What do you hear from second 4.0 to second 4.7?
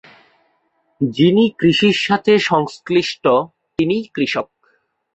কৃষক।